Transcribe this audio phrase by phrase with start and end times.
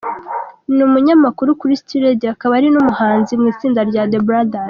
[0.75, 4.59] Ni umunyamakuru kuri City Radio, akaba ari n’umuhanzi mu itsinda rya The Brothers.